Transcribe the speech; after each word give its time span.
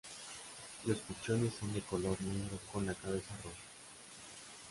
Los 0.87 0.97
pichones 0.97 1.53
son 1.53 1.71
de 1.75 1.81
color 1.81 2.19
negro 2.23 2.57
con 2.73 2.87
la 2.87 2.95
cabeza 2.95 3.37
roja. 3.43 3.55